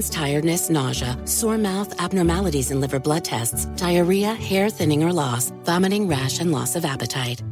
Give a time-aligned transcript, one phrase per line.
[0.00, 6.08] tiredness, nausea, sore mouth, abnormalities in liver blood tests, diarrhea, hair thinning or loss, vomiting,
[6.08, 7.42] rash, and loss of appetite.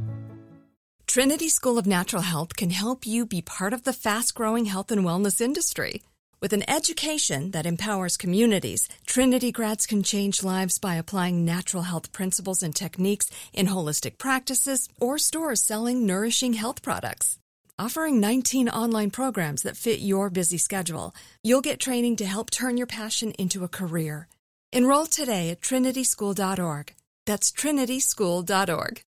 [1.06, 4.92] Trinity School of Natural Health can help you be part of the fast growing health
[4.92, 6.02] and wellness industry.
[6.40, 12.12] With an education that empowers communities, Trinity grads can change lives by applying natural health
[12.12, 17.39] principles and techniques in holistic practices or stores selling nourishing health products.
[17.80, 22.76] Offering 19 online programs that fit your busy schedule, you'll get training to help turn
[22.76, 24.28] your passion into a career.
[24.70, 26.92] Enroll today at trinityschool.org.
[27.24, 29.00] That's trinityschool.org.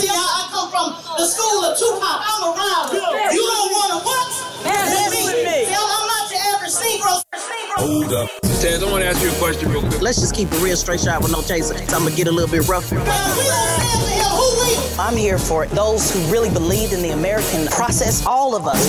[0.00, 2.02] See, I, I come from the school of Tupac.
[2.02, 3.32] I'm a rider.
[3.32, 4.64] You don't want to what?
[4.64, 5.64] Dance with me.
[5.64, 7.63] See, I'm, I'm not your average Negro.
[7.76, 8.30] Hold up.
[8.62, 10.00] Taz, I want to ask you a question real quick.
[10.00, 11.76] Let's just keep a real straight shot with no chaser.
[11.76, 12.90] So I'm going to get a little bit rough.
[12.90, 14.24] We don't stand for him.
[14.30, 14.98] Who we?
[14.98, 15.70] I'm here for it.
[15.70, 18.80] those who really believe in the American process, all of us.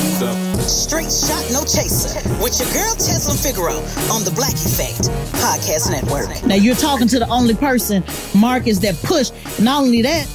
[0.72, 2.14] Straight shot, no chaser.
[2.42, 3.74] With your girl Tezlyn Figaro
[4.14, 5.10] on the Black Effect
[5.42, 6.46] Podcast Network.
[6.46, 8.04] Now you're talking to the only person,
[8.36, 9.34] Marcus, that pushed.
[9.60, 10.28] Not only that,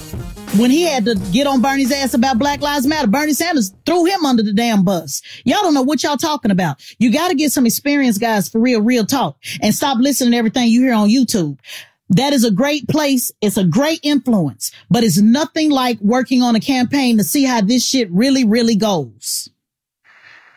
[0.56, 4.04] when he had to get on Bernie's ass about Black Lives Matter, Bernie Sanders threw
[4.04, 5.22] him under the damn bus.
[5.44, 6.82] Y'all don't know what y'all talking about.
[6.98, 10.36] You got to get some experience, guys, for real, real talk and stop listening to
[10.36, 11.58] everything you hear on YouTube.
[12.08, 13.30] That is a great place.
[13.40, 17.60] It's a great influence, but it's nothing like working on a campaign to see how
[17.60, 19.48] this shit really, really goes.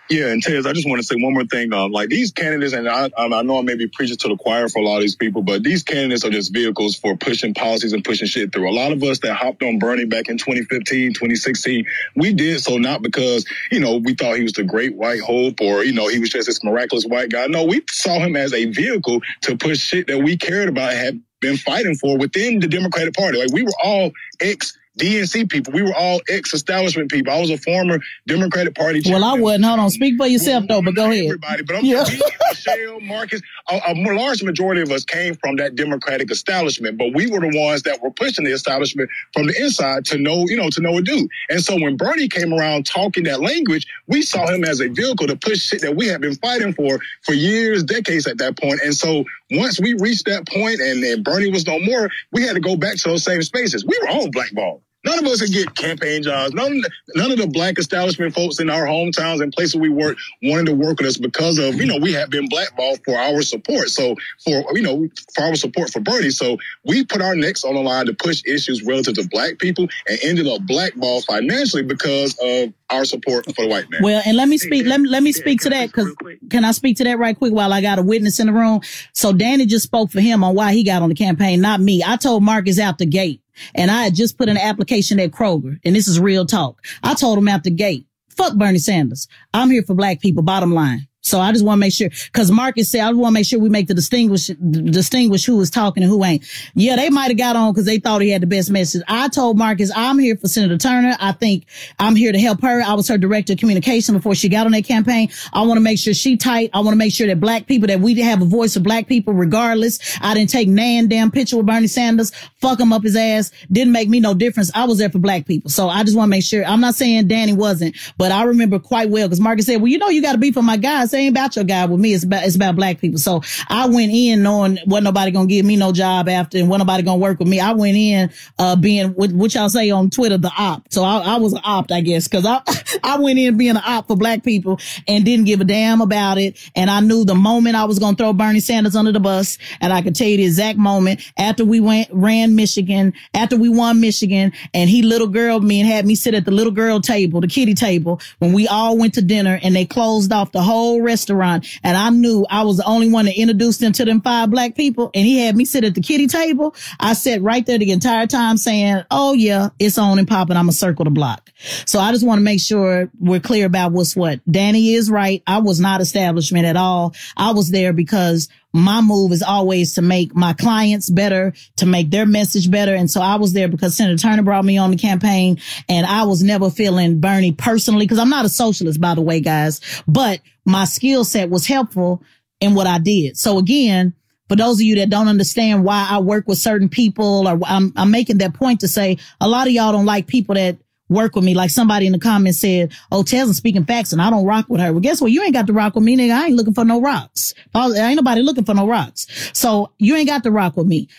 [0.10, 1.74] Yeah, and Tez, I just want to say one more thing.
[1.74, 4.68] Um, like these candidates, and I, I know I may be preaching to the choir
[4.68, 7.94] for a lot of these people, but these candidates are just vehicles for pushing policies
[7.94, 8.70] and pushing shit through.
[8.70, 12.78] A lot of us that hopped on Bernie back in 2015, 2016, we did so
[12.78, 16.10] not because, you know, we thought he was the great white hope or, you know,
[16.10, 17.48] he was just this miraculous white guy.
[17.48, 21.22] No, we saw him as a vehicle to push shit that we cared about had
[21.40, 23.40] been fighting for within the Democratic Party.
[23.40, 25.74] Like we were all ex DNC people.
[25.74, 27.34] We were all ex-establishment people.
[27.34, 29.02] I was a former Democratic Party.
[29.06, 29.66] Well, I wasn't.
[29.66, 29.90] Hold on.
[29.90, 31.26] Speak for yourself, though, but go ahead.
[31.26, 32.04] Everybody, but I'm Yeah.
[32.04, 37.14] me, Michelle, Marcus, a, a large majority of us came from that Democratic establishment, but
[37.16, 40.58] we were the ones that were pushing the establishment from the inside to know, you
[40.58, 41.28] know, to know a do.
[41.50, 45.26] And so when Bernie came around talking that language, we saw him as a vehicle
[45.28, 48.80] to push shit that we had been fighting for for years, decades at that point.
[48.84, 52.54] And so once we reached that point and, and Bernie was no more, we had
[52.54, 53.86] to go back to those same spaces.
[53.86, 54.82] We were all blackballed.
[55.06, 56.54] None of us would get campaign jobs.
[56.54, 56.82] None,
[57.16, 60.76] none of the black establishment folks in our hometowns and places we work wanted to
[60.76, 63.90] work with us because of, you know, we have been blackballed for our support.
[63.90, 66.30] So for, you know, for our support for Bernie.
[66.30, 69.88] So we put our necks on the line to push issues relative to black people
[70.08, 74.02] and ended up blackballed financially because of our support for the white man.
[74.04, 76.16] Well, and let me speak, let me, let me speak to that because
[76.50, 78.82] can I speak to that right quick while I got a witness in the room?
[79.14, 82.04] So Danny just spoke for him on why he got on the campaign, not me.
[82.06, 83.43] I told Marcus out the gate.
[83.76, 86.84] And I had just put an application at Kroger, and this is real talk.
[87.04, 89.28] I told him out the gate, fuck Bernie Sanders.
[89.54, 91.08] I'm here for black people, bottom line.
[91.24, 93.58] So I just want to make sure, cause Marcus said, I want to make sure
[93.58, 96.44] we make the distinguish, distinguish who is talking and who ain't.
[96.76, 99.02] Yeah, they might have got on cause they thought he had the best message.
[99.08, 101.16] I told Marcus, I'm here for Senator Turner.
[101.22, 101.66] I think
[101.98, 102.82] I'm here to help her.
[102.82, 105.30] I was her director of communication before she got on that campaign.
[105.54, 106.72] I want to make sure she tight.
[106.74, 109.08] I want to make sure that black people, that we have a voice for black
[109.08, 110.18] people regardless.
[110.20, 113.50] I didn't take nan damn picture with Bernie Sanders, fuck him up his ass.
[113.72, 114.72] Didn't make me no difference.
[114.76, 115.70] I was there for black people.
[115.70, 118.78] So I just want to make sure, I'm not saying Danny wasn't, but I remember
[118.78, 121.13] quite well cause Marcus said, well, you know, you got to be for my guys
[121.14, 122.14] ain't about your guy with me.
[122.14, 123.20] It's about, it's about black people.
[123.20, 126.78] So I went in knowing what nobody gonna give me no job after and what
[126.78, 127.60] nobody gonna work with me.
[127.60, 130.92] I went in, uh, being what, what y'all say on Twitter, the op.
[130.92, 132.62] So I, I was an opt, I guess, cause I,
[133.04, 136.38] I went in being an op for black people and didn't give a damn about
[136.38, 136.58] it.
[136.76, 139.58] And I knew the moment I was gonna throw Bernie Sanders under the bus.
[139.82, 143.70] And I could tell you the exact moment after we went, ran Michigan, after we
[143.70, 147.00] won Michigan and he little girl me and had me sit at the little girl
[147.00, 150.62] table, the kitty table when we all went to dinner and they closed off the
[150.62, 154.22] whole restaurant and I knew I was the only one that introduced him to them
[154.22, 156.76] five black people and he had me sit at the kitty table.
[157.00, 160.58] I sat right there the entire time saying, Oh yeah, it's on and popping.
[160.58, 161.52] I'm a circle the block.
[161.86, 164.40] So I just want to make sure we're clear about what's what.
[164.50, 165.44] Danny is right.
[165.48, 167.14] I was not establishment at all.
[167.38, 172.10] I was there because my move is always to make my clients better, to make
[172.10, 172.96] their message better.
[172.96, 176.24] And so I was there because Senator Turner brought me on the campaign and I
[176.24, 180.42] was never feeling Bernie personally because I'm not a socialist, by the way, guys, but
[180.66, 182.24] my skill set was helpful
[182.60, 183.38] in what I did.
[183.38, 184.16] So again,
[184.50, 187.94] for those of you that don't understand why I work with certain people or I'm,
[187.96, 190.78] I'm making that point to say a lot of y'all don't like people that
[191.10, 191.54] work with me.
[191.54, 194.82] Like somebody in the comments said, oh, Tez's speaking facts and I don't rock with
[194.82, 194.92] her.
[194.92, 195.32] Well, guess what?
[195.32, 196.36] You ain't got to rock with me, nigga.
[196.36, 197.54] I ain't looking for no rocks.
[197.76, 199.52] Ain't nobody looking for no rocks.
[199.54, 201.10] So you ain't got to rock with me.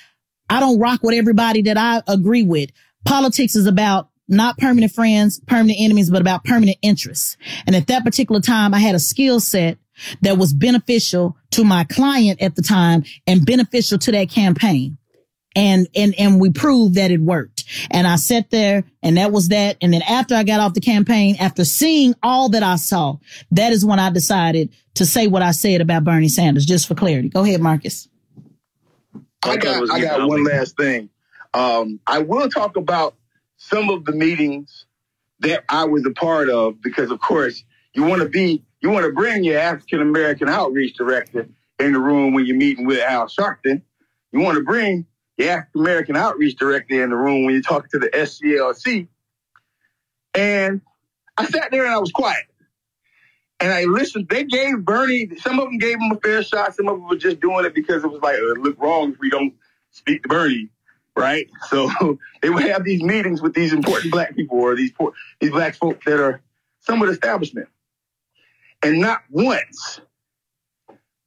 [0.48, 2.70] I don't rock with everybody that I agree with.
[3.04, 7.36] Politics is about not permanent friends, permanent enemies, but about permanent interests.
[7.66, 9.78] And at that particular time, I had a skill set
[10.22, 14.98] that was beneficial to my client at the time and beneficial to that campaign
[15.54, 17.53] and and and we proved that it worked.
[17.90, 19.76] And I sat there and that was that.
[19.80, 23.16] And then after I got off the campaign, after seeing all that I saw,
[23.52, 26.94] that is when I decided to say what I said about Bernie Sanders, just for
[26.94, 27.28] clarity.
[27.28, 28.08] Go ahead, Marcus.
[29.42, 31.10] I got I got one last thing.
[31.52, 33.14] Um, I will talk about
[33.56, 34.86] some of the meetings
[35.40, 39.04] that I was a part of because of course you want to be you want
[39.06, 41.48] to bring your African American outreach director
[41.78, 43.82] in the room when you're meeting with Al Sharpton.
[44.32, 45.06] You want to bring
[45.36, 49.08] the African American Outreach Director in the room when you talk to the SCLC.
[50.34, 50.81] And
[51.36, 52.44] I sat there and I was quiet.
[53.60, 54.28] And I listened.
[54.28, 56.75] They gave Bernie, some of them gave him a fair shot.
[56.75, 59.19] Some of them were just doing it because it was like, it look wrong if
[59.19, 59.54] we don't
[59.90, 60.69] speak to Bernie,
[61.16, 61.48] right?
[61.69, 65.50] So they would have these meetings with these important black people or these poor, these
[65.50, 66.40] black folks that are
[66.81, 67.69] some of the establishment.
[68.82, 70.00] And not once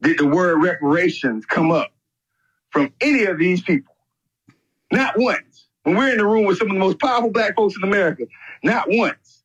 [0.01, 1.91] did the word reparations come up
[2.69, 3.96] from any of these people.
[4.91, 5.67] Not once.
[5.83, 8.25] When we're in the room with some of the most powerful black folks in America,
[8.63, 9.43] not once.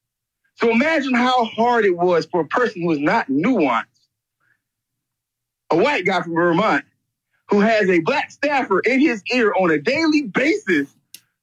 [0.56, 3.84] So imagine how hard it was for a person who is not nuanced,
[5.70, 6.84] a white guy from Vermont,
[7.48, 10.94] who has a black staffer in his ear on a daily basis,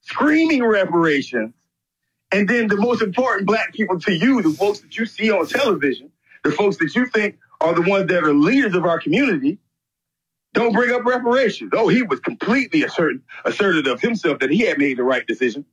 [0.01, 1.53] screaming reparations.
[2.31, 5.47] And then the most important black people to you, the folks that you see on
[5.47, 6.11] television,
[6.43, 9.57] the folks that you think are the ones that are leaders of our community,
[10.53, 11.71] don't bring up reparations.
[11.73, 15.65] Oh, he was completely assertive, assertive of himself that he had made the right decision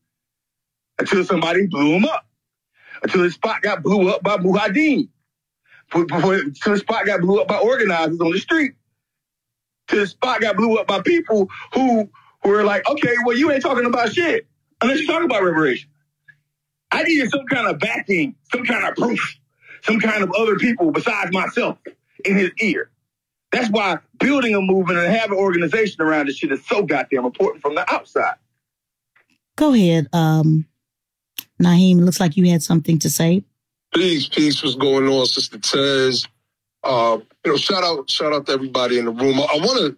[0.98, 2.26] until somebody blew him up.
[3.02, 4.38] Until his spot got blew up by.
[4.38, 8.72] Before, until his spot got blew up by organizers on the street.
[9.88, 12.08] Till his spot got blew up by people who,
[12.42, 14.46] who were like, okay, well, you ain't talking about shit
[14.80, 15.90] unless you talk about reparations.
[16.90, 19.38] I needed some kind of backing, some kind of proof,
[19.82, 21.78] some kind of other people besides myself
[22.24, 22.90] in his ear.
[23.52, 27.24] That's why building a movement and having an organization around this shit is so goddamn
[27.24, 28.36] important from the outside.
[29.56, 30.66] Go ahead, um,
[31.62, 32.00] Naheem.
[32.00, 33.44] Looks like you had something to say.
[33.94, 34.62] Peace, peace.
[34.62, 36.26] What's going on, Sister Tez?
[36.84, 39.40] Uh, you know, shout out, shout out to everybody in the room.
[39.40, 39.96] I, I want to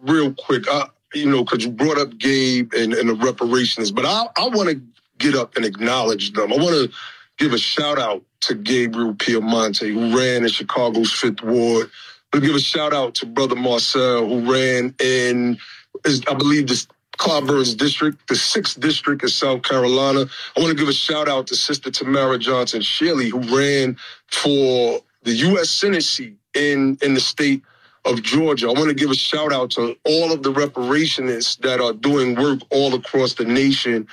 [0.00, 4.04] real quick, uh, you know, because you brought up Gabe and, and the reparations, but
[4.04, 4.80] I, I want to
[5.18, 6.52] get up and acknowledge them.
[6.52, 6.96] I want to
[7.38, 11.90] give a shout out to Gabriel Piemonte, who ran in Chicago's Fifth Ward.
[12.34, 15.58] I give a shout out to Brother Marcel, who ran in,
[16.06, 20.26] I believe, this Clyburn's district, the sixth district of South Carolina.
[20.56, 23.96] I want to give a shout out to Sister Tamara Johnson Shealy, who ran
[24.28, 25.70] for the U.S.
[25.70, 27.62] Senate seat in, in the state
[28.04, 28.68] of Georgia.
[28.68, 32.36] I want to give a shout out to all of the reparationists that are doing
[32.36, 34.06] work all across the nation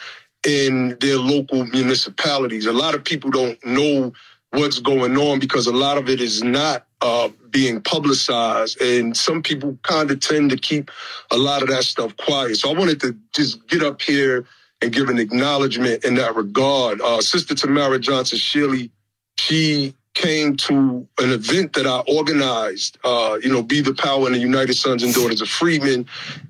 [0.47, 2.65] in their local municipalities.
[2.65, 4.13] A lot of people don't know
[4.51, 9.43] what's going on because a lot of it is not uh, being publicized, and some
[9.43, 10.89] people kind of tend to keep
[11.31, 12.55] a lot of that stuff quiet.
[12.55, 14.45] So I wanted to just get up here
[14.81, 17.01] and give an acknowledgement in that regard.
[17.01, 18.89] Uh, Sister Tamara Johnson Shealy,
[19.37, 24.35] she came to an event that I organized, uh, you know, Be the Power and
[24.35, 26.05] the United Sons and Daughters of Freedmen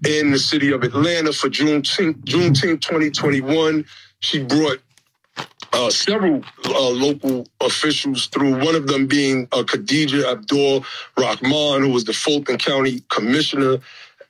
[0.08, 3.86] in the city of Atlanta for Juneteenth, Juneteenth 2021.
[4.20, 4.80] She brought
[5.74, 10.86] uh, several uh, local officials through, one of them being uh, Khadija Abdul
[11.18, 13.80] Rahman, who was the Fulton County Commissioner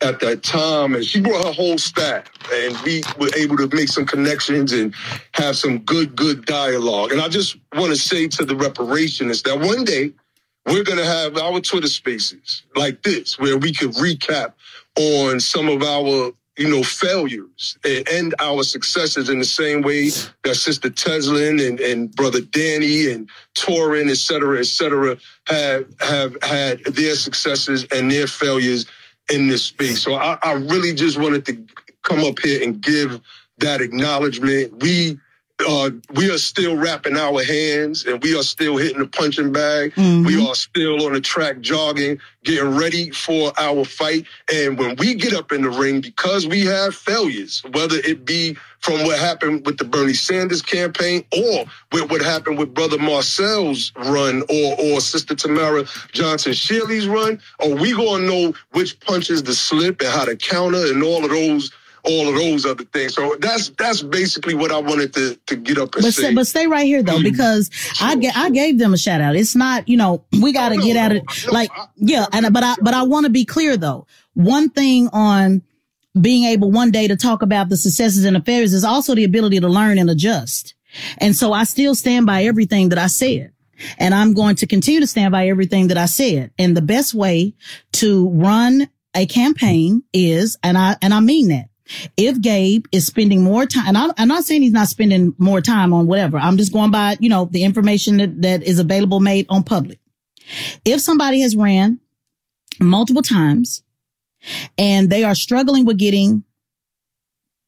[0.01, 3.87] at that time, and she brought her whole staff, and we were able to make
[3.89, 4.93] some connections and
[5.33, 7.11] have some good, good dialogue.
[7.11, 10.11] And I just want to say to the reparationists that one day
[10.65, 14.53] we're going to have our Twitter spaces like this, where we could recap
[14.97, 20.09] on some of our you know, failures and our successes in the same way
[20.43, 25.17] that Sister Tezlyn and, and Brother Danny and Torin, et cetera, et cetera,
[25.47, 28.85] have have had their successes and their failures
[29.31, 30.01] in this space.
[30.03, 31.65] So I, I really just wanted to
[32.03, 33.19] come up here and give
[33.59, 34.81] that acknowledgement.
[34.81, 35.19] We
[35.67, 39.93] uh, we are still wrapping our hands and we are still hitting the punching bag.
[39.95, 40.25] Mm-hmm.
[40.25, 44.25] We are still on the track jogging, getting ready for our fight.
[44.53, 48.57] And when we get up in the ring, because we have failures, whether it be
[48.79, 53.93] from what happened with the Bernie Sanders campaign or with what happened with Brother Marcel's
[53.95, 59.53] run or, or Sister Tamara Johnson Shealy's run, or we gonna know which punches to
[59.53, 61.71] slip and how to counter and all of those
[62.05, 63.13] all of those other things.
[63.13, 66.23] So that's that's basically what I wanted to to get up and but say.
[66.23, 67.23] Stay, but stay right here though, mm.
[67.23, 68.07] because sure.
[68.07, 69.35] I I gave them a shout out.
[69.35, 72.75] It's not you know we got to get at it like yeah, and but I
[72.81, 74.07] but I want to be clear though.
[74.33, 75.61] One thing on
[76.19, 79.59] being able one day to talk about the successes and affairs is also the ability
[79.59, 80.75] to learn and adjust.
[81.17, 83.51] And so I still stand by everything that I said.
[83.97, 86.51] And I'm going to continue to stand by everything that I said.
[86.59, 87.55] And the best way
[87.93, 91.69] to run a campaign is, and I, and I mean that,
[92.17, 95.61] if Gabe is spending more time, and I'm, I'm, not saying he's not spending more
[95.61, 96.37] time on whatever.
[96.37, 99.99] I'm just going by, you know, the information that, that is available made on public.
[100.85, 101.99] If somebody has ran
[102.79, 103.83] multiple times
[104.77, 106.43] and they are struggling with getting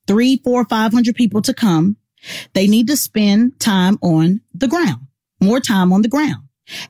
[0.07, 1.97] three, four, five hundred people to come,
[2.53, 5.07] they need to spend time on the ground,
[5.41, 6.43] more time on the ground.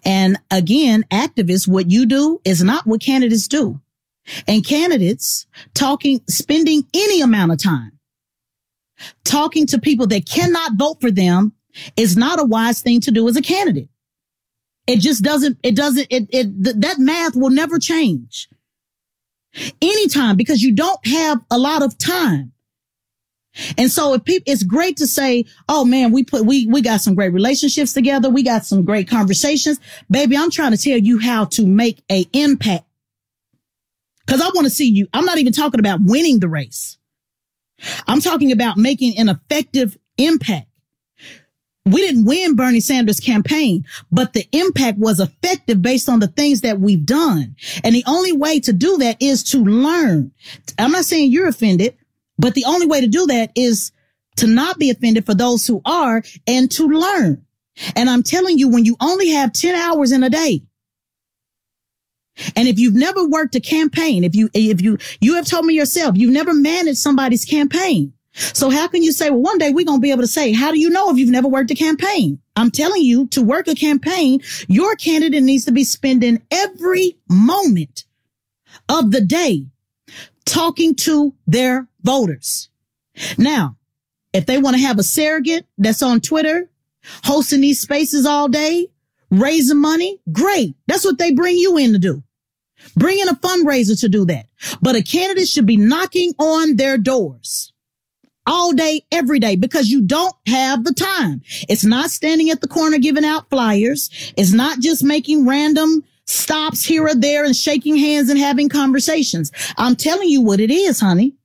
[0.05, 3.81] And again, activists, what you do is not what candidates do
[4.47, 7.91] and candidates talking, spending any amount of time
[9.23, 11.53] talking to people that cannot vote for them
[11.97, 13.89] is not a wise thing to do as a candidate.
[14.87, 18.47] It just doesn't, it doesn't, it, it, th- that math will never change
[19.81, 22.51] anytime because you don't have a lot of time.
[23.77, 27.01] And so if people, it's great to say, Oh man, we put, we, we got
[27.01, 28.29] some great relationships together.
[28.29, 29.79] We got some great conversations.
[30.09, 32.85] Baby, I'm trying to tell you how to make a impact
[34.27, 35.07] Cause I want to see you.
[35.13, 36.97] I'm not even talking about winning the race.
[38.07, 40.67] I'm talking about making an effective impact.
[41.87, 46.61] We didn't win Bernie Sanders campaign, but the impact was effective based on the things
[46.61, 47.55] that we've done.
[47.83, 50.31] And the only way to do that is to learn.
[50.79, 51.95] I'm not saying you're offended,
[52.39, 53.91] but the only way to do that is
[54.37, 57.45] to not be offended for those who are and to learn.
[57.95, 60.63] And I'm telling you, when you only have 10 hours in a day,
[62.55, 65.73] and if you've never worked a campaign, if you, if you, you have told me
[65.73, 68.13] yourself, you've never managed somebody's campaign.
[68.33, 70.51] So how can you say, well, one day we're going to be able to say,
[70.51, 72.39] how do you know if you've never worked a campaign?
[72.57, 78.03] I'm telling you to work a campaign, your candidate needs to be spending every moment
[78.89, 79.67] of the day
[80.45, 82.69] talking to their voters.
[83.37, 83.77] Now,
[84.33, 86.69] if they want to have a surrogate that's on Twitter,
[87.23, 88.87] hosting these spaces all day,
[89.31, 90.75] raising money, great.
[90.87, 92.23] That's what they bring you in to do.
[92.95, 94.47] Bring in a fundraiser to do that.
[94.81, 97.73] But a candidate should be knocking on their doors
[98.47, 101.41] all day, every day, because you don't have the time.
[101.67, 104.09] It's not standing at the corner giving out flyers.
[104.37, 109.51] It's not just making random stops here or there and shaking hands and having conversations.
[109.77, 111.35] I'm telling you what it is, honey.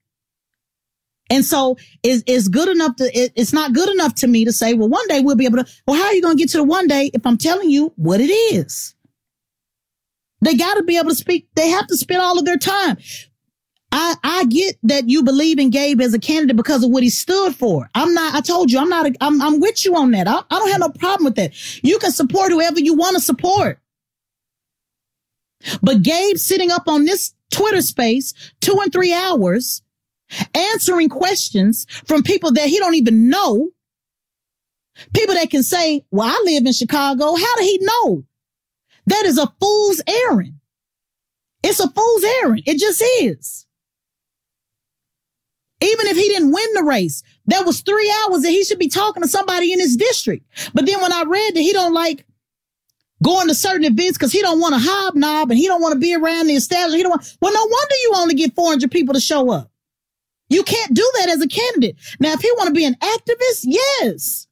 [1.31, 4.53] And so it's, it's good enough to, it, it's not good enough to me to
[4.53, 6.51] say, well, one day we'll be able to, well, how are you going to get
[6.51, 8.95] to the one day if I'm telling you what it is?
[10.43, 11.49] They got to be able to speak.
[11.55, 12.97] They have to spend all of their time.
[13.93, 17.11] I, I get that you believe in Gabe as a candidate because of what he
[17.11, 17.91] stood for.
[17.95, 20.29] I'm not, I told you, I'm not, I'm, I'm with you on that.
[20.29, 21.53] I, I don't have no problem with that.
[21.83, 23.81] You can support whoever you want to support.
[25.83, 29.83] But Gabe sitting up on this Twitter space two and three hours
[30.55, 33.71] answering questions from people that he don't even know.
[35.15, 37.35] People that can say, well, I live in Chicago.
[37.35, 38.25] How did he know?
[39.11, 40.55] That is a fool's errand.
[41.65, 42.63] It's a fool's errand.
[42.65, 43.67] It just is.
[45.83, 48.89] Even if he didn't win the race, that was three hours that he should be
[48.89, 50.47] talking to somebody in his district.
[50.75, 52.25] But then when I read that he don't like
[53.21, 55.99] going to certain events because he don't want to hobnob and he don't want to
[55.99, 56.99] be around the establishment.
[56.99, 59.73] He don't want, well, no wonder you only get 400 people to show up.
[60.49, 61.97] You can't do that as a candidate.
[62.21, 64.47] Now, if he want to be an activist, yes.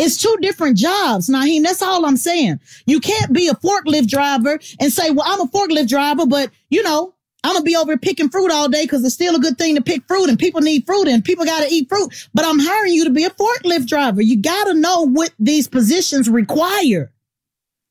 [0.00, 1.62] It's two different jobs, Naheem.
[1.62, 2.58] That's all I'm saying.
[2.86, 6.82] You can't be a forklift driver and say, well, I'm a forklift driver, but you
[6.82, 7.14] know,
[7.44, 9.82] I'm gonna be over picking fruit all day because it's still a good thing to
[9.82, 12.28] pick fruit and people need fruit and people gotta eat fruit.
[12.32, 14.22] But I'm hiring you to be a forklift driver.
[14.22, 17.12] You gotta know what these positions require.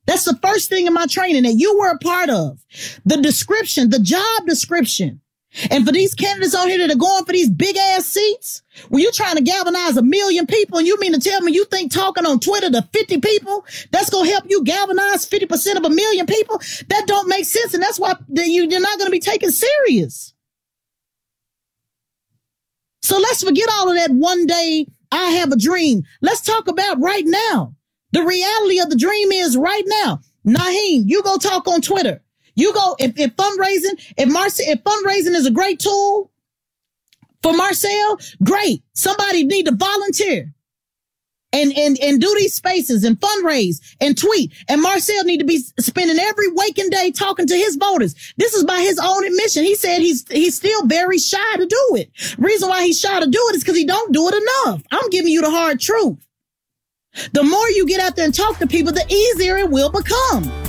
[0.07, 2.59] That's the first thing in my training that you were a part of.
[3.05, 5.21] The description, the job description.
[5.71, 9.01] And for these candidates on here that are going for these big ass seats, when
[9.01, 11.91] you're trying to galvanize a million people and you mean to tell me you think
[11.91, 15.89] talking on Twitter to 50 people, that's going to help you galvanize 50% of a
[15.89, 16.59] million people?
[16.89, 17.73] That don't make sense.
[17.73, 20.33] And that's why you're not going to be taken serious.
[23.01, 26.03] So let's forget all of that one day I have a dream.
[26.21, 27.75] Let's talk about right now.
[28.11, 30.19] The reality of the dream is right now.
[30.45, 32.21] Naheem, you go talk on Twitter.
[32.59, 36.29] You go if, if fundraising, if Marcel, if fundraising is a great tool
[37.41, 38.83] for Marcel, great.
[38.93, 40.53] Somebody need to volunteer
[41.53, 44.51] and and and do these spaces and fundraise and tweet.
[44.67, 48.13] And Marcel need to be spending every waking day talking to his voters.
[48.37, 49.63] This is by his own admission.
[49.63, 52.11] He said he's he's still very shy to do it.
[52.37, 54.83] Reason why he's shy to do it is because he don't do it enough.
[54.91, 56.17] I'm giving you the hard truth.
[57.31, 60.68] The more you get out there and talk to people, the easier it will become.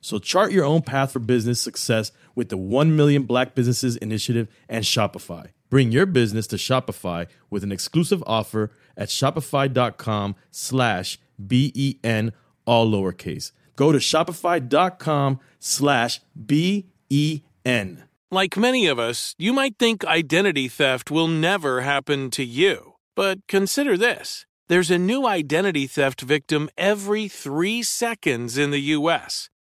[0.00, 4.48] So chart your own path for business success with the 1 Million Black Businesses Initiative
[4.68, 5.48] and Shopify.
[5.68, 12.32] Bring your business to Shopify with an exclusive offer at shopify.com slash B-E-N,
[12.66, 13.52] all lowercase.
[13.76, 18.04] Go to shopify.com slash B-E-N.
[18.32, 22.94] Like many of us, you might think identity theft will never happen to you.
[23.16, 24.46] But consider this.
[24.68, 29.50] There's a new identity theft victim every three seconds in the U.S.,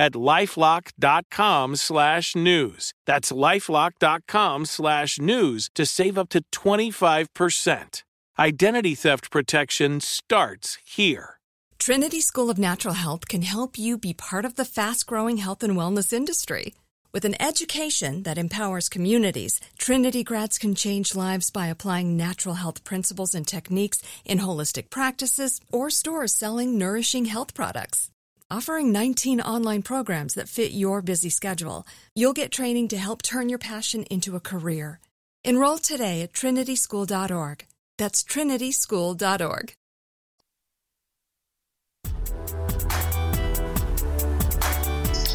[0.00, 2.94] at lifelock.com slash news.
[3.04, 8.02] That's lifelock.com slash news to save up to 25%.
[8.38, 11.36] Identity theft protection starts here.
[11.78, 15.62] Trinity School of Natural Health can help you be part of the fast growing health
[15.62, 16.74] and wellness industry.
[17.12, 22.84] With an education that empowers communities, Trinity grads can change lives by applying natural health
[22.84, 28.10] principles and techniques in holistic practices or stores selling nourishing health products.
[28.52, 31.86] Offering 19 online programs that fit your busy schedule,
[32.16, 34.98] you'll get training to help turn your passion into a career.
[35.44, 37.64] Enroll today at trinityschool.org.
[37.96, 39.72] That's trinityschool.org.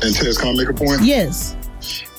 [0.01, 1.01] And Tess, can I make a point?
[1.01, 1.56] Yes.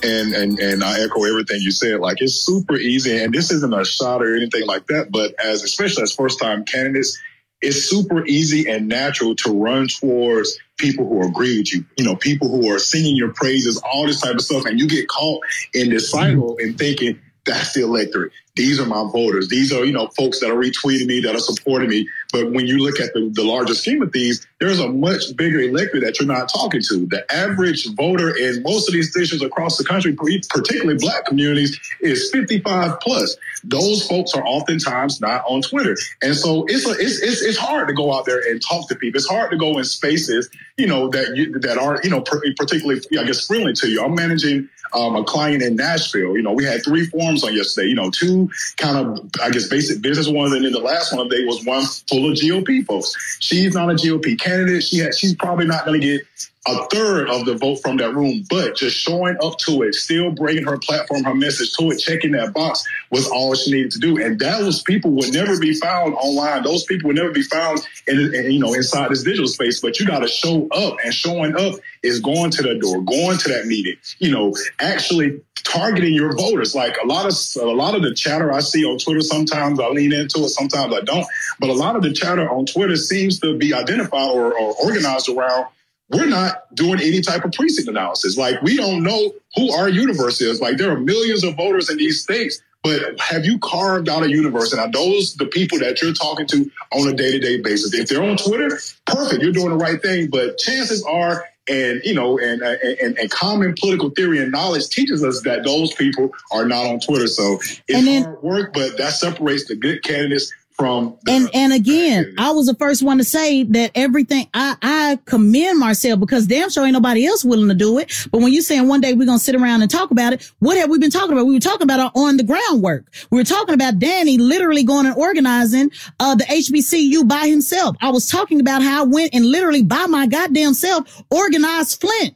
[0.02, 2.00] And, and and I echo everything you said.
[2.00, 5.10] Like it's super easy, and this isn't a shot or anything like that.
[5.10, 7.18] But as especially as first time candidates,
[7.60, 12.16] it's super easy and natural to run towards people who agree with you, you know,
[12.16, 14.66] people who are singing your praises, all this type of stuff.
[14.66, 15.40] And you get caught
[15.72, 16.24] in this mm-hmm.
[16.24, 18.32] cycle and thinking that's the electorate.
[18.56, 19.48] These are my voters.
[19.48, 22.08] These are, you know, folks that are retweeting me, that are supporting me.
[22.36, 25.60] But when you look at the, the larger scheme of things, there's a much bigger
[25.60, 27.06] electorate that you're not talking to.
[27.06, 32.30] The average voter in most of these districts across the country, particularly black communities, is
[32.30, 33.36] 55 plus.
[33.64, 35.96] Those folks are oftentimes not on Twitter.
[36.22, 38.94] And so it's, a, it's, it's, it's hard to go out there and talk to
[38.94, 39.18] people.
[39.18, 43.00] It's hard to go in spaces, you know, that you, that aren't, you know, particularly,
[43.18, 44.04] I guess, friendly to you.
[44.04, 46.36] I'm managing um, a client in Nashville.
[46.36, 49.68] You know, we had three forums on yesterday, you know, two kind of, I guess,
[49.68, 50.52] basic business ones.
[50.52, 53.38] And then the last one of the day was one full GOP folks.
[53.40, 54.82] She's not a GOP candidate.
[54.84, 56.22] She has, she's probably not going to get
[56.66, 60.30] a third of the vote from that room, but just showing up to it, still
[60.30, 63.98] bringing her platform, her message to it, checking that box was all she needed to
[63.98, 64.22] do.
[64.22, 66.62] And those people would never be found online.
[66.62, 70.00] Those people would never be found in, in you know, inside this digital space, but
[70.00, 73.48] you got to show up and showing up is going to the door, going to
[73.50, 76.74] that meeting, you know, actually targeting your voters.
[76.74, 79.88] Like a lot of a lot of the chatter I see on Twitter, sometimes I
[79.88, 81.26] lean into it, sometimes I don't.
[81.60, 85.28] But a lot of the chatter on Twitter seems to be identified or, or organized
[85.28, 85.66] around
[86.08, 88.36] we're not doing any type of precinct analysis.
[88.36, 90.60] Like we don't know who our universe is.
[90.60, 94.30] Like there are millions of voters in these states, but have you carved out a
[94.30, 94.72] universe?
[94.72, 97.92] And are those the people that you're talking to on a day to day basis?
[97.92, 100.28] If they're on Twitter, perfect, you're doing the right thing.
[100.30, 105.24] But chances are, and you know, and and, and common political theory and knowledge teaches
[105.24, 107.26] us that those people are not on Twitter.
[107.26, 112.34] So it's then, hard work, but that separates the good candidates from and and again
[112.38, 116.68] i was the first one to say that everything i i commend marcel because damn
[116.68, 118.12] sure ain't nobody else willing to do it.
[118.30, 120.76] But when you saying one day we're gonna sit around and talk about it what
[120.76, 121.46] have we been talking about?
[121.46, 123.06] We were talking about on the groundwork.
[123.30, 127.96] We were talking about danny literally going and organizing uh the hbcu by himself.
[128.00, 132.34] I was talking about how i went and literally by my goddamn self organized flint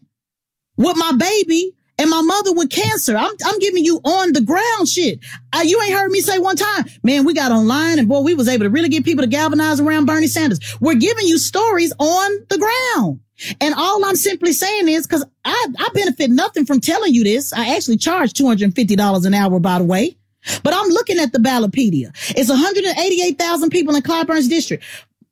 [0.77, 3.15] with my baby and my mother with cancer.
[3.17, 5.21] I'm, I'm giving you on the ground shit.
[5.63, 8.49] You ain't heard me say one time, man, we got online and boy, we was
[8.49, 10.61] able to really get people to galvanize around Bernie Sanders.
[10.81, 13.21] We're giving you stories on the ground.
[13.61, 17.53] And all I'm simply saying is because I, I benefit nothing from telling you this.
[17.53, 20.17] I actually charge $250 an hour, by the way.
[20.63, 22.13] But I'm looking at the Ballotpedia.
[22.35, 24.85] It's 188,000 people in Clyburn's district.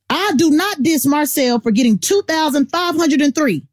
[0.07, 3.65] I do not diss Marcel for getting 2,503.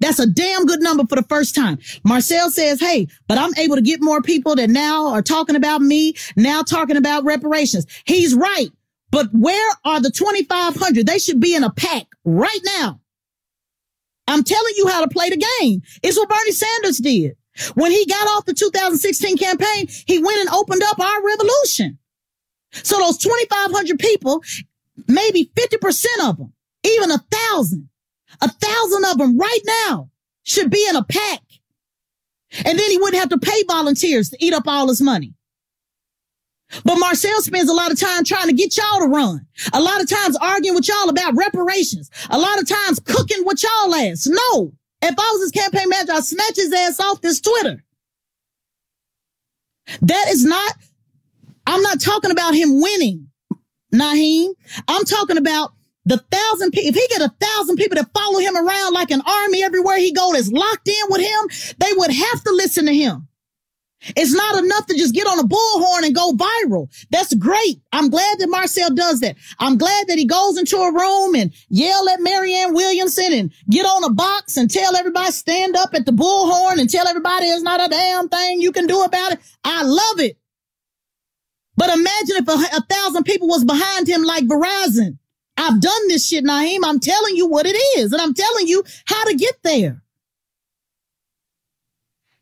[0.00, 1.78] That's a damn good number for the first time.
[2.04, 5.82] Marcel says, Hey, but I'm able to get more people that now are talking about
[5.82, 7.86] me, now talking about reparations.
[8.06, 8.70] He's right.
[9.10, 11.06] But where are the 2,500?
[11.06, 13.00] They should be in a pack right now.
[14.28, 15.82] I'm telling you how to play the game.
[16.02, 17.36] It's what Bernie Sanders did.
[17.74, 21.98] When he got off the 2016 campaign, he went and opened up our revolution.
[22.72, 24.42] So those 2,500 people,
[25.08, 26.52] maybe 50% of them,
[26.84, 27.89] even a thousand,
[28.40, 30.10] a thousand of them right now
[30.42, 31.40] should be in a pack.
[32.64, 35.34] And then he wouldn't have to pay volunteers to eat up all his money.
[36.84, 39.46] But Marcel spends a lot of time trying to get y'all to run.
[39.72, 42.10] A lot of times arguing with y'all about reparations.
[42.30, 44.26] A lot of times cooking with y'all ass.
[44.26, 44.72] No.
[45.02, 47.82] If I was his campaign manager, I'd snatch his ass off this Twitter.
[50.02, 50.74] That is not,
[51.66, 53.28] I'm not talking about him winning,
[53.92, 54.54] Naheem.
[54.86, 55.72] I'm talking about
[56.10, 56.88] the thousand people.
[56.88, 60.12] If he get a thousand people that follow him around like an army everywhere he
[60.12, 63.28] go that's locked in with him, they would have to listen to him.
[64.16, 66.88] It's not enough to just get on a bullhorn and go viral.
[67.10, 67.80] That's great.
[67.92, 69.36] I'm glad that Marcel does that.
[69.58, 73.84] I'm glad that he goes into a room and yell at Marianne Williamson and get
[73.84, 77.62] on a box and tell everybody stand up at the bullhorn and tell everybody there's
[77.62, 79.38] not a damn thing you can do about it.
[79.62, 80.38] I love it.
[81.76, 85.18] But imagine if a, a thousand people was behind him like Verizon.
[85.60, 86.80] I've done this shit, Naheem.
[86.84, 90.02] I'm telling you what it is and I'm telling you how to get there.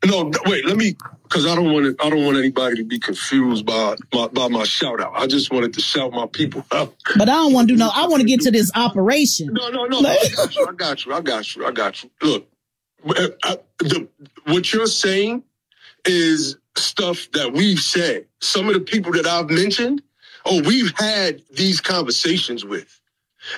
[0.06, 0.64] No, wait.
[0.64, 2.04] Let me, because I don't want to.
[2.04, 5.12] I don't want anybody to be confused by my by my shout out.
[5.16, 6.94] I just wanted to shout my people out.
[7.16, 7.90] But I don't want to do no.
[7.92, 9.48] I want to get to this operation.
[9.52, 9.98] No, no, no.
[9.98, 10.66] I got you.
[10.68, 11.14] I got you.
[11.14, 11.66] I got you.
[11.66, 12.10] I got you.
[12.22, 12.48] Look,
[13.08, 14.08] I, uh, the,
[14.44, 15.42] what you're saying
[16.04, 18.26] is stuff that we've said.
[18.40, 20.02] Some of the people that I've mentioned,
[20.44, 23.00] oh, we've had these conversations with,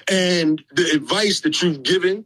[0.09, 2.25] and the advice that you've given,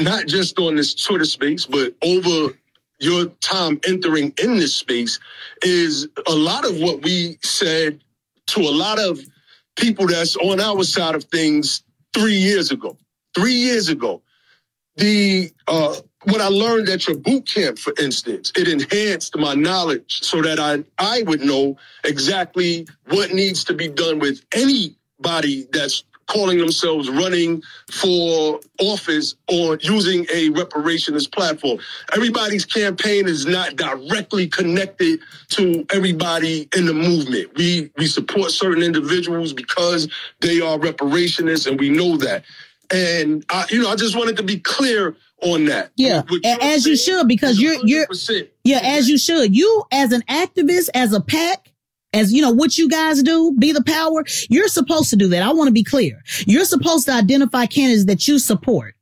[0.00, 2.54] not just on this Twitter space, but over
[3.00, 5.20] your time entering in this space
[5.62, 8.02] is a lot of what we said
[8.48, 9.20] to a lot of
[9.76, 11.82] people that's on our side of things
[12.14, 12.96] three years ago.
[13.34, 14.22] Three years ago,
[14.96, 20.22] the uh, what I learned at your boot camp, for instance, it enhanced my knowledge
[20.22, 26.04] so that I I would know exactly what needs to be done with anybody that's
[26.26, 31.78] calling themselves running for office or using a reparationist platform.
[32.14, 37.56] Everybody's campaign is not directly connected to everybody in the movement.
[37.56, 40.08] We we support certain individuals because
[40.40, 42.44] they are reparationists and we know that.
[42.90, 45.90] And I, you know, I just wanted to be clear on that.
[45.96, 46.22] Yeah,
[46.60, 48.06] as you should because you're you're
[48.64, 49.54] yeah, as you should.
[49.56, 51.72] You as an activist, as a PAC,
[52.12, 55.42] as you know what you guys do be the power you're supposed to do that
[55.42, 58.96] i want to be clear you're supposed to identify candidates that you support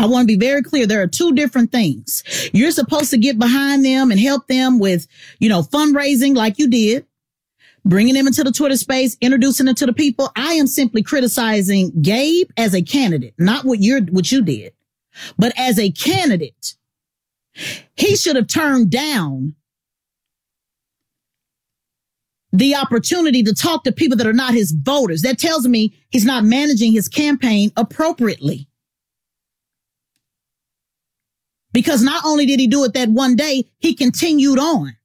[0.00, 0.86] I want to be very clear.
[0.86, 2.22] There are two different things.
[2.54, 5.06] You're supposed to get behind them and help them with,
[5.40, 7.04] you know, fundraising like you did,
[7.84, 10.30] bringing them into the Twitter space, introducing them to the people.
[10.36, 14.72] I am simply criticizing Gabe as a candidate, not what you're, what you did,
[15.38, 16.76] but as a candidate.
[17.96, 19.54] He should have turned down
[22.52, 25.22] the opportunity to talk to people that are not his voters.
[25.22, 28.68] That tells me he's not managing his campaign appropriately.
[31.72, 34.96] Because not only did he do it that one day, he continued on.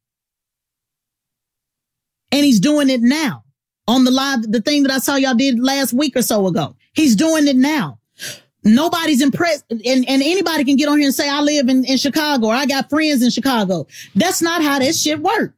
[2.32, 3.44] And he's doing it now
[3.88, 6.76] on the live, the thing that I saw y'all did last week or so ago.
[6.94, 8.00] He's doing it now.
[8.64, 9.64] Nobody's impressed.
[9.70, 12.56] And, and anybody can get on here and say, I live in, in Chicago or
[12.56, 13.86] I got friends in Chicago.
[14.16, 15.54] That's not how this shit works.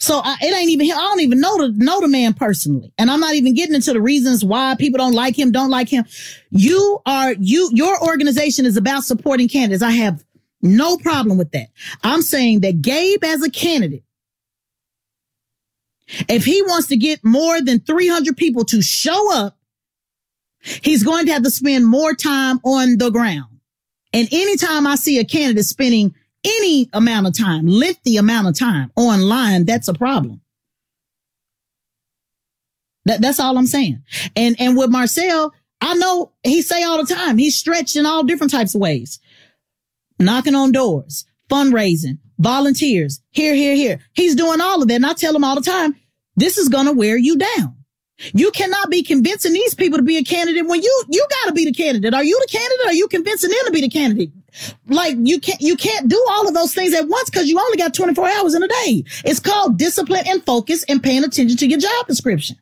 [0.00, 0.96] So I, it ain't even, him.
[0.96, 2.92] I don't even know the, know the man personally.
[2.98, 5.88] And I'm not even getting into the reasons why people don't like him, don't like
[5.88, 6.04] him.
[6.50, 9.82] You are, you, your organization is about supporting candidates.
[9.82, 10.22] I have
[10.62, 11.68] no problem with that.
[12.04, 14.04] I'm saying that Gabe as a candidate,
[16.28, 19.56] if he wants to get more than 300 people to show up,
[20.60, 23.46] he's going to have to spend more time on the ground.
[24.12, 28.92] And anytime I see a candidate spending any amount of time, lengthy amount of time
[28.96, 30.40] online, that's a problem.
[33.04, 34.02] That, that's all I'm saying.
[34.36, 38.22] And, and with Marcel, I know he say all the time, he's stretched in all
[38.24, 39.18] different types of ways.
[40.18, 44.00] Knocking on doors, fundraising, volunteers, here, here, here.
[44.12, 44.94] He's doing all of that.
[44.94, 45.96] And I tell him all the time,
[46.36, 47.76] this is to wear you down.
[48.34, 51.64] You cannot be convincing these people to be a candidate when you, you gotta be
[51.64, 52.14] the candidate.
[52.14, 52.86] Are you the candidate?
[52.86, 54.32] Are you convincing them to be the candidate?
[54.86, 57.76] Like you can't, you can't do all of those things at once because you only
[57.76, 59.04] got 24 hours in a day.
[59.24, 62.56] It's called discipline and focus and paying attention to your job description.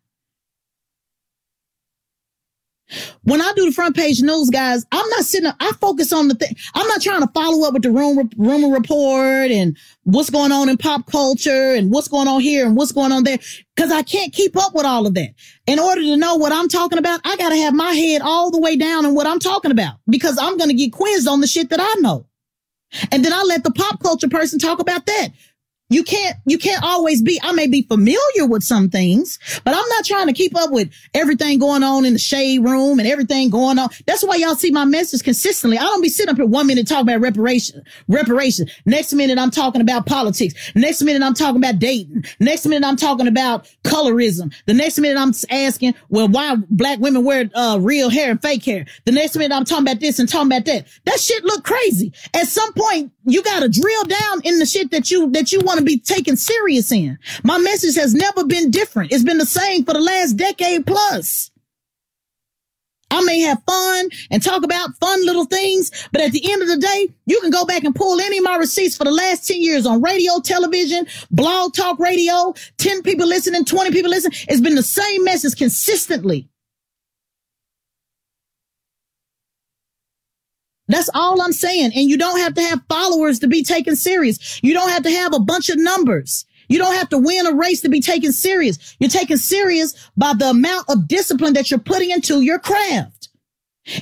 [3.25, 5.49] When I do the front page news, guys, I'm not sitting.
[5.49, 6.55] Up, I focus on the thing.
[6.75, 10.69] I'm not trying to follow up with the rumor, rumor report and what's going on
[10.69, 13.39] in pop culture and what's going on here and what's going on there.
[13.77, 15.35] Cause I can't keep up with all of that.
[15.67, 18.51] In order to know what I'm talking about, I got to have my head all
[18.51, 21.41] the way down on what I'm talking about because I'm going to get quizzed on
[21.41, 22.27] the shit that I know.
[23.11, 25.29] And then I let the pop culture person talk about that.
[25.89, 29.89] You can't, you can't always be, I may be familiar with some things, but I'm
[29.89, 33.51] not trying to keep up with everything going on in the shade room and everything
[33.51, 33.91] going on.
[34.05, 35.79] That's why y'all see my message consistently.
[35.79, 38.69] I don't be sitting up here one minute talking about reparation, reparation.
[38.85, 40.55] Next minute I'm talking about politics.
[40.75, 42.25] Next minute I'm talking about dating.
[42.41, 44.53] Next minute I'm talking about colorism.
[44.67, 48.65] The next minute I'm asking, well, why black women wear uh, real hair and fake
[48.65, 48.87] hair.
[49.05, 50.89] The next minute I'm talking about this and talking about that.
[51.05, 52.13] That shit look crazy.
[52.35, 55.61] At some point, you got to drill down in the shit that you, that you
[55.61, 57.19] want to be taken serious in.
[57.43, 59.13] My message has never been different.
[59.13, 61.51] It's been the same for the last decade plus.
[63.11, 66.69] I may have fun and talk about fun little things, but at the end of
[66.69, 69.47] the day, you can go back and pull any of my receipts for the last
[69.47, 74.37] 10 years on radio, television, blog talk radio, 10 people listening, 20 people listening.
[74.49, 76.49] It's been the same message consistently.
[80.89, 81.93] That's all I'm saying.
[81.95, 84.61] And you don't have to have followers to be taken serious.
[84.63, 86.45] You don't have to have a bunch of numbers.
[86.69, 88.97] You don't have to win a race to be taken serious.
[88.99, 93.29] You're taken serious by the amount of discipline that you're putting into your craft.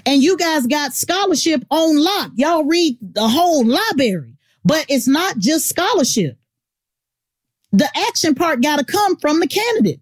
[0.07, 2.33] And you guys got scholarship on lock.
[2.37, 6.39] Y'all read the whole library, but it's not just scholarship.
[7.73, 10.01] The action part got to come from the candidate.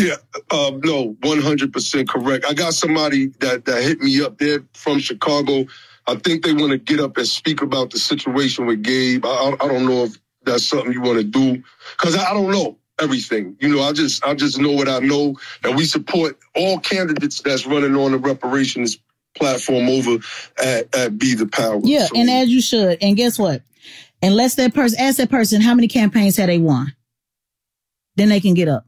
[0.00, 0.16] Yeah,
[0.50, 2.46] um, no, one hundred percent correct.
[2.48, 5.66] I got somebody that that hit me up there from Chicago.
[6.06, 9.24] I think they want to get up and speak about the situation with Gabe.
[9.26, 11.62] I, I don't know if that's something you want to do
[11.98, 13.56] because I, I don't know everything.
[13.60, 17.42] You know, I just I just know what I know, and we support all candidates
[17.42, 18.98] that's running on the reparations
[19.36, 20.18] platform over
[20.62, 21.80] at, at Be the Power.
[21.84, 22.98] Yeah, so, and as you should.
[23.02, 23.62] And guess what?
[24.22, 26.94] Unless that person ask that person how many campaigns had they won,
[28.16, 28.86] then they can get up.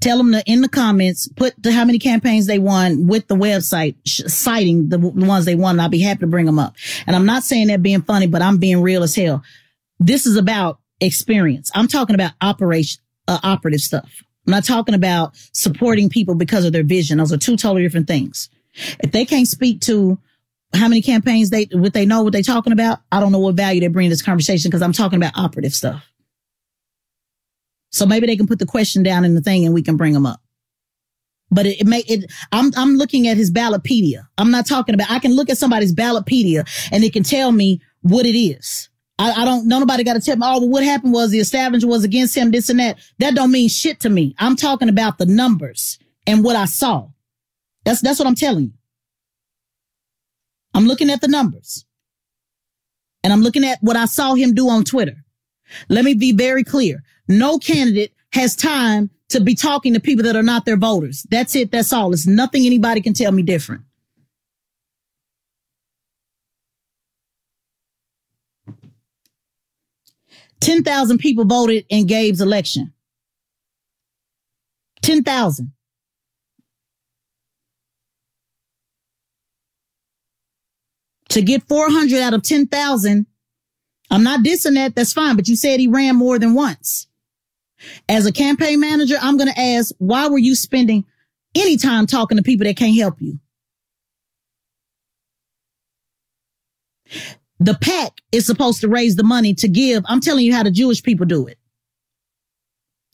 [0.00, 3.34] Tell them to, in the comments, put the, how many campaigns they won with the
[3.34, 5.76] website sh- citing the, the ones they won.
[5.76, 6.76] And I'll be happy to bring them up.
[7.06, 9.42] And I'm not saying that being funny, but I'm being real as hell.
[9.98, 11.70] This is about experience.
[11.74, 14.22] I'm talking about operation, uh, operative stuff.
[14.46, 17.18] I'm not talking about supporting people because of their vision.
[17.18, 18.50] Those are two totally different things.
[19.00, 20.18] If they can't speak to
[20.74, 23.54] how many campaigns they, what they know, what they're talking about, I don't know what
[23.54, 26.11] value they bring to this conversation because I'm talking about operative stuff.
[27.92, 30.14] So maybe they can put the question down in the thing and we can bring
[30.14, 30.40] them up.
[31.50, 34.26] But it, it may, it, I'm, I'm looking at his Ballotpedia.
[34.38, 37.82] I'm not talking about, I can look at somebody's Ballotpedia and it can tell me
[38.00, 38.88] what it is.
[39.18, 41.90] I, I don't, nobody got to tell me, oh, well, what happened was the establishment
[41.90, 42.98] was against him, this and that.
[43.18, 44.34] That don't mean shit to me.
[44.38, 47.08] I'm talking about the numbers and what I saw.
[47.84, 48.72] That's, that's what I'm telling you.
[50.72, 51.84] I'm looking at the numbers
[53.22, 55.22] and I'm looking at what I saw him do on Twitter.
[55.90, 57.02] Let me be very clear.
[57.28, 61.26] No candidate has time to be talking to people that are not their voters.
[61.30, 61.70] That's it.
[61.70, 62.12] That's all.
[62.12, 63.82] It's nothing anybody can tell me different.
[70.60, 72.92] Ten thousand people voted in Gabe's election.
[75.02, 75.72] Ten thousand.
[81.30, 83.26] To get 400 out of 10,000,
[84.10, 84.94] I'm not dissing that.
[84.94, 85.34] That's fine.
[85.34, 87.06] But you said he ran more than once.
[88.08, 91.06] As a campaign manager, I'm going to ask, why were you spending
[91.56, 93.40] any time talking to people that can't help you?
[97.60, 100.04] The PAC is supposed to raise the money to give.
[100.06, 101.58] I'm telling you how the Jewish people do it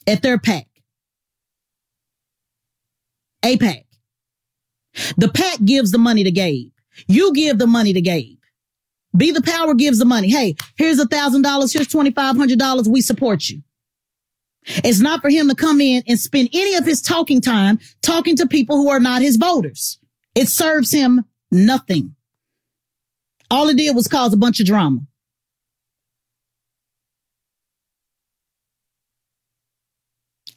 [0.07, 0.67] at their PAC.
[3.45, 3.85] AIPAC.
[5.19, 6.73] The PAC gives the money to Gabe.
[7.09, 8.39] You give the money to Gabe.
[9.17, 10.31] Be the power gives the money.
[10.31, 11.73] Hey, here's a thousand dollars.
[11.73, 12.89] Here's $2,500.
[12.89, 13.63] We support you.
[14.85, 18.37] It's not for him to come in and spend any of his talking time talking
[18.37, 19.99] to people who are not his voters.
[20.35, 22.14] It serves him nothing.
[23.51, 25.01] All it did was cause a bunch of drama.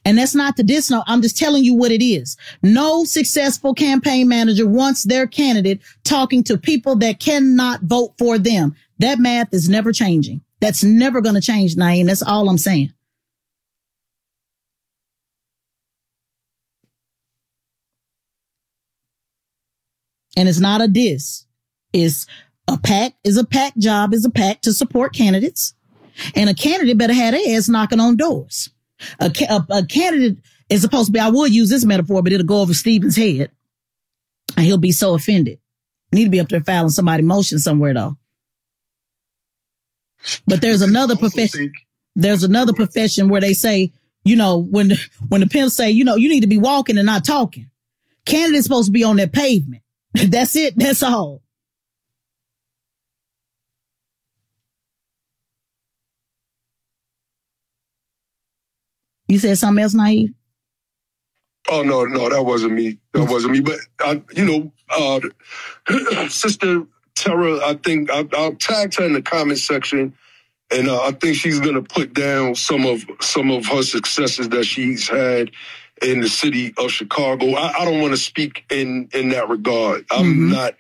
[0.03, 0.89] And that's not the diss.
[0.89, 2.36] No, I'm just telling you what it is.
[2.64, 8.76] No successful campaign manager wants their candidate talking to people that cannot vote for them.
[8.97, 10.41] That math is never changing.
[10.59, 12.07] That's never going to change, Naeem.
[12.07, 12.93] That's all I'm saying.
[20.38, 21.45] And it's not a diss.
[21.93, 22.25] It's
[22.67, 25.73] a pack is a pack job is a pack to support candidates.
[26.36, 28.69] And a candidate better have their ass knocking on doors.
[29.19, 30.38] A, a, a candidate
[30.69, 33.51] is supposed to be, I will use this metaphor, but it'll go over Stephen's head.
[34.55, 35.59] And he'll be so offended.
[36.11, 38.17] Need to be up there filing somebody motion somewhere though.
[40.45, 41.71] But there's another profession.
[42.15, 44.91] There's another profession where they say, you know, when
[45.29, 47.69] when the pimps say, you know, you need to be walking and not talking.
[48.25, 49.80] Candidate's supposed to be on that pavement.
[50.28, 50.74] That's it.
[50.78, 51.41] That's all.
[59.28, 60.34] You said something else, Naeem?
[61.70, 62.97] Oh no, no, that wasn't me.
[63.14, 63.62] That wasn't me.
[63.62, 65.22] But I, you know, uh,
[66.28, 66.84] Sister
[67.16, 70.14] Tara, I think I, will tag her in the comment section,
[70.70, 74.66] and uh, I think she's gonna put down some of some of her successes that
[74.66, 75.51] she's had
[76.02, 77.54] in the city of Chicago.
[77.54, 80.06] I, I don't want to speak in in that regard.
[80.12, 80.52] I'm mm-hmm.
[80.52, 80.76] not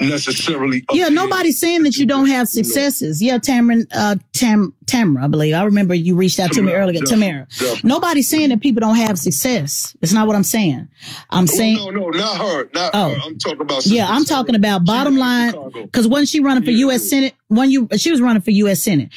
[0.00, 0.84] necessarily.
[0.92, 3.22] Yeah, nobody's saying that you don't have successes.
[3.22, 5.54] Yeah, Tamara, uh, Tam, Tamara, I believe.
[5.54, 7.46] I remember you reached out to me earlier, Tamara.
[7.82, 9.96] Nobody's saying that people don't have success.
[10.02, 10.88] It's not what I'm saying.
[11.30, 11.76] I'm saying.
[11.76, 12.68] No, no, not her.
[12.74, 13.10] Not oh.
[13.10, 13.20] her.
[13.24, 13.86] I'm talking about.
[13.86, 15.54] Yeah, I'm talking about bottom line.
[15.72, 16.86] Because when she running for yeah.
[16.86, 17.08] U.S.
[17.08, 18.82] Senate, when you, she was running for U.S.
[18.82, 19.10] Senate.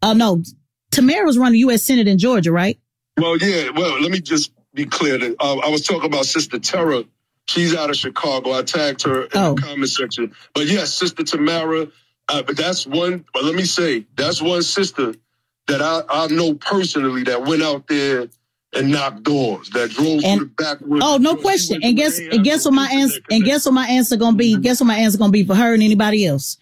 [0.00, 0.42] Uh, no,
[0.90, 1.82] Tamara was running U.S.
[1.84, 2.78] Senate in Georgia, right?
[3.16, 3.70] Well, yeah.
[3.70, 7.04] Well, let me just be clear that uh, I was talking about Sister Tara.
[7.46, 8.52] She's out of Chicago.
[8.52, 9.54] I tagged her in oh.
[9.54, 10.32] the comment section.
[10.54, 11.88] But yes, Sister Tamara.
[12.28, 13.24] Uh, but that's one.
[13.34, 15.14] But let me say, that's one sister
[15.66, 18.28] that I, I know personally that went out there
[18.74, 19.70] and knocked doors.
[19.70, 21.04] That drove and, through the backwoods.
[21.04, 21.80] Oh, no question.
[21.82, 24.56] And guess and guess what my answer and guess what my answer gonna be?
[24.56, 26.58] Guess what my answer gonna be for her and anybody else?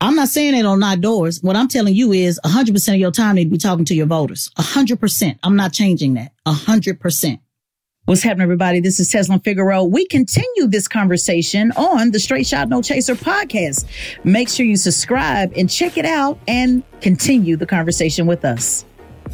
[0.00, 1.42] I'm not saying they don't knock doors.
[1.42, 4.06] What I'm telling you is 100% of your time need to be talking to your
[4.06, 4.50] voters.
[4.56, 5.38] 100%.
[5.42, 6.32] I'm not changing that.
[6.46, 7.40] 100%.
[8.10, 8.80] What's happening, everybody?
[8.80, 9.84] This is Tezlyn Figaro.
[9.84, 13.84] We continue this conversation on the Straight Shot No Chaser podcast.
[14.24, 18.84] Make sure you subscribe and check it out and continue the conversation with us.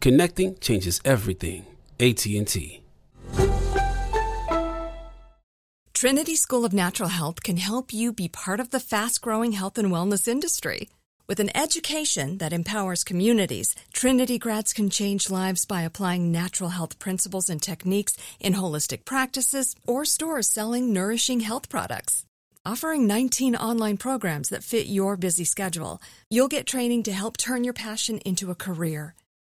[0.00, 1.66] Connecting changes everything.
[1.98, 2.82] AT&T.
[5.92, 9.90] Trinity School of Natural Health can help you be part of the fast-growing health and
[9.90, 10.88] wellness industry.
[11.26, 17.00] With an education that empowers communities, Trinity grads can change lives by applying natural health
[17.00, 22.24] principles and techniques in holistic practices or stores selling nourishing health products.
[22.64, 27.64] Offering 19 online programs that fit your busy schedule, you'll get training to help turn
[27.64, 29.14] your passion into a career.